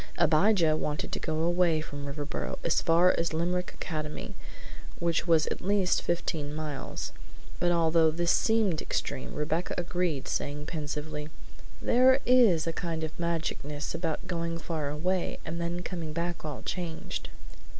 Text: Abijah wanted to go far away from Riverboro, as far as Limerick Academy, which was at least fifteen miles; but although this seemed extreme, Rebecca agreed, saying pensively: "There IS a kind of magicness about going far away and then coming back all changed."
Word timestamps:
Abijah 0.17 0.75
wanted 0.75 1.11
to 1.11 1.19
go 1.19 1.35
far 1.35 1.43
away 1.43 1.79
from 1.79 2.07
Riverboro, 2.07 2.57
as 2.63 2.81
far 2.81 3.11
as 3.19 3.35
Limerick 3.35 3.71
Academy, 3.75 4.33
which 4.97 5.27
was 5.27 5.45
at 5.45 5.61
least 5.61 6.01
fifteen 6.01 6.55
miles; 6.55 7.11
but 7.59 7.71
although 7.71 8.09
this 8.09 8.31
seemed 8.31 8.81
extreme, 8.81 9.35
Rebecca 9.35 9.75
agreed, 9.77 10.27
saying 10.27 10.65
pensively: 10.65 11.29
"There 11.83 12.19
IS 12.25 12.65
a 12.65 12.73
kind 12.73 13.03
of 13.03 13.15
magicness 13.19 13.93
about 13.93 14.25
going 14.25 14.57
far 14.57 14.89
away 14.89 15.37
and 15.45 15.61
then 15.61 15.83
coming 15.83 16.13
back 16.13 16.43
all 16.43 16.63
changed." 16.63 17.29